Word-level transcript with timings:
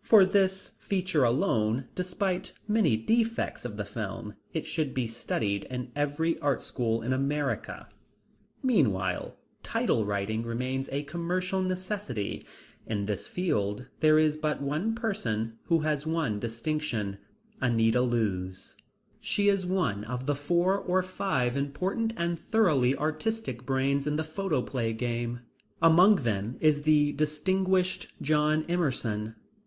For 0.00 0.24
this 0.24 0.72
feature 0.78 1.24
alone, 1.24 1.88
despite 1.94 2.54
many 2.66 2.96
defects 2.96 3.66
of 3.66 3.76
the 3.76 3.84
film, 3.84 4.32
it 4.54 4.64
should 4.64 4.94
be 4.94 5.06
studied 5.06 5.64
in 5.64 5.92
every 5.94 6.38
art 6.38 6.62
school 6.62 7.02
in 7.02 7.12
America. 7.12 7.86
Meanwhile 8.62 9.36
"Title 9.62 10.06
writing" 10.06 10.42
remains 10.42 10.88
a 10.90 11.02
commercial 11.02 11.60
necessity. 11.60 12.46
In 12.86 13.04
this 13.04 13.28
field 13.28 13.84
there 14.00 14.18
is 14.18 14.38
but 14.38 14.62
one 14.62 14.94
person 14.94 15.58
who 15.64 15.80
has 15.80 16.06
won 16.06 16.40
distinction 16.40 17.18
Anita 17.60 18.00
Loos. 18.00 18.78
She 19.20 19.50
is 19.50 19.66
one 19.66 20.02
of 20.04 20.24
the 20.24 20.34
four 20.34 20.78
or 20.78 21.02
five 21.02 21.58
important 21.58 22.14
and 22.16 22.40
thoroughly 22.40 22.96
artistic 22.96 23.66
brains 23.66 24.06
in 24.06 24.16
the 24.16 24.24
photoplay 24.24 24.94
game. 24.94 25.40
Among 25.82 26.14
them 26.16 26.56
is 26.60 26.80
the 26.80 27.12
distinguished 27.12 28.08
John 28.22 28.64
Emerson. 28.66 29.34